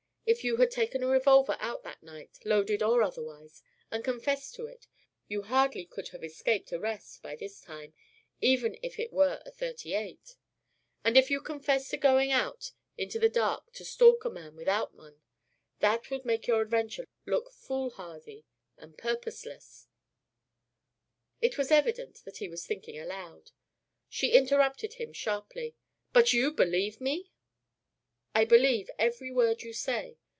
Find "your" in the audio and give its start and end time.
16.47-16.61